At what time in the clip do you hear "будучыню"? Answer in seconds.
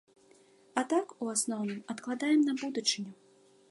2.65-3.11